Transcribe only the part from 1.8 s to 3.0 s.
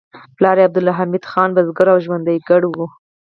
او ژرندګړی و